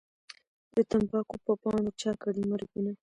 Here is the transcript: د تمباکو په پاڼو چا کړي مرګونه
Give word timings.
د 0.75 0.77
تمباکو 0.89 1.35
په 1.45 1.53
پاڼو 1.61 1.91
چا 2.01 2.11
کړي 2.23 2.43
مرګونه 2.51 2.91